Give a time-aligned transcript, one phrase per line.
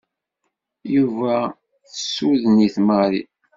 [0.95, 1.33] Yuba
[1.91, 3.25] tessuden-it Marie.